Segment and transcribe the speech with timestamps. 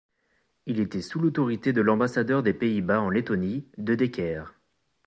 [0.65, 4.45] Il était sous l'autorité de l'ambassadeur des Pays-Bas en Lettonie, De Decker.